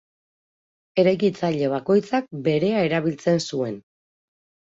[1.01, 3.77] Eraikitzaile bakoitzak berea erabiltzen zuen.